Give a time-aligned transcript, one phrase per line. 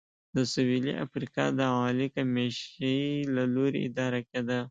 [0.35, 3.01] د سوېلي افریقا د عالي کمېشۍ
[3.35, 4.59] له لوري اداره کېده.